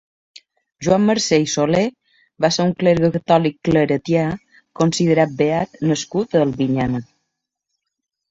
[0.85, 1.81] Joan Mercer i Soler
[2.45, 4.25] va ser un clergue catòlic claretià
[4.81, 7.03] considerat beat nascut a Albinyana.